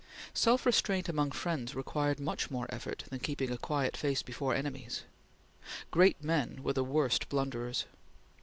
[0.33, 5.03] Self restraint among friends required much more effort than keeping a quiet face before enemies.
[5.91, 7.85] Great men were the worst blunderers.